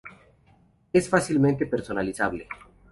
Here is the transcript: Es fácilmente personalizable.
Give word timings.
Es 0.93 1.07
fácilmente 1.09 1.67
personalizable. 1.67 2.47